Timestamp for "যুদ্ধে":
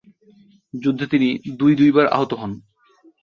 0.73-1.05